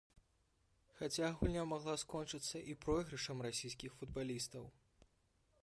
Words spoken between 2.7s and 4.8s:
і пройгрышам расійскіх футбалістаў.